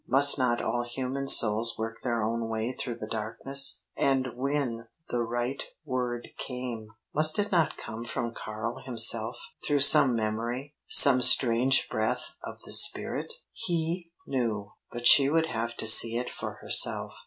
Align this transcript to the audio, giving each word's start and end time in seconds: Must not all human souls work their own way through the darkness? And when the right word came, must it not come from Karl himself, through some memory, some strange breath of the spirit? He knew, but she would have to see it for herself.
Must 0.07 0.39
not 0.39 0.61
all 0.63 0.81
human 0.81 1.27
souls 1.27 1.77
work 1.77 2.01
their 2.01 2.23
own 2.23 2.49
way 2.49 2.71
through 2.71 2.95
the 2.95 3.05
darkness? 3.07 3.83
And 3.95 4.29
when 4.33 4.87
the 5.09 5.21
right 5.21 5.61
word 5.85 6.29
came, 6.39 6.87
must 7.13 7.37
it 7.37 7.51
not 7.51 7.77
come 7.77 8.05
from 8.05 8.33
Karl 8.33 8.79
himself, 8.83 9.37
through 9.63 9.81
some 9.81 10.15
memory, 10.15 10.73
some 10.87 11.21
strange 11.21 11.87
breath 11.87 12.33
of 12.43 12.59
the 12.63 12.73
spirit? 12.73 13.31
He 13.51 14.09
knew, 14.25 14.71
but 14.91 15.05
she 15.05 15.29
would 15.29 15.45
have 15.45 15.75
to 15.75 15.85
see 15.85 16.17
it 16.17 16.31
for 16.31 16.53
herself. 16.63 17.13